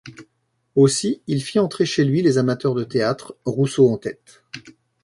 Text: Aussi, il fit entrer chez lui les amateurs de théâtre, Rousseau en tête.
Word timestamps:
Aussi, 0.73 1.21
il 1.27 1.43
fit 1.43 1.59
entrer 1.59 1.85
chez 1.85 2.03
lui 2.03 2.23
les 2.23 2.39
amateurs 2.39 2.73
de 2.73 2.83
théâtre, 2.83 3.37
Rousseau 3.45 3.87
en 3.87 3.99
tête. 3.99 4.41